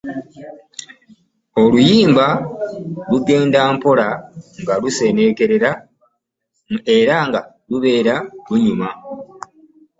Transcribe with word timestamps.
Oluyimba 1.61 2.27
lugenda 3.09 3.59
mpola 3.75 4.07
nga 4.61 4.73
lusenenkerera 4.81 5.71
era 6.97 7.17
lubera 7.69 8.15
lunyuma. 8.47 8.89